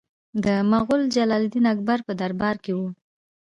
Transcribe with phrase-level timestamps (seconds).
[0.43, 2.79] د مغول جلال الدین اکبر په دربار کې و.